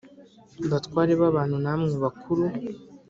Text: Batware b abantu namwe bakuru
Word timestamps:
Batware 0.71 1.13
b 1.19 1.21
abantu 1.29 1.55
namwe 1.63 1.93
bakuru 2.03 2.43